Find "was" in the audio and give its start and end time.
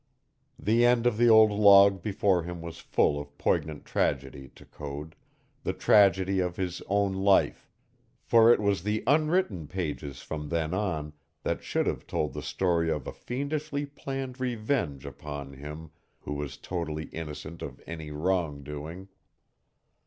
2.59-2.79, 8.59-8.81, 16.33-16.57